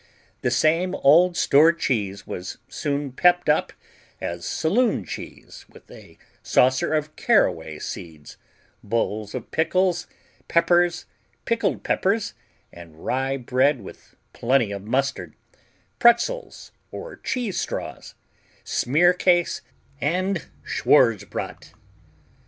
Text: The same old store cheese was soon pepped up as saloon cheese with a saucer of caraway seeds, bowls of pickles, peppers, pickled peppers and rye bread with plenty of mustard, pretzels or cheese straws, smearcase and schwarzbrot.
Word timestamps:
The 0.41 0.49
same 0.49 0.95
old 0.95 1.37
store 1.37 1.71
cheese 1.71 2.25
was 2.25 2.57
soon 2.67 3.11
pepped 3.11 3.47
up 3.49 3.71
as 4.19 4.45
saloon 4.45 5.05
cheese 5.05 5.63
with 5.69 5.91
a 5.91 6.17
saucer 6.41 6.91
of 6.95 7.15
caraway 7.15 7.77
seeds, 7.77 8.35
bowls 8.83 9.35
of 9.35 9.51
pickles, 9.51 10.07
peppers, 10.47 11.05
pickled 11.45 11.83
peppers 11.83 12.33
and 12.73 13.05
rye 13.05 13.37
bread 13.37 13.81
with 13.81 14.15
plenty 14.33 14.71
of 14.71 14.81
mustard, 14.85 15.35
pretzels 15.99 16.71
or 16.91 17.17
cheese 17.17 17.59
straws, 17.59 18.15
smearcase 18.65 19.61
and 20.01 20.47
schwarzbrot. 20.65 21.73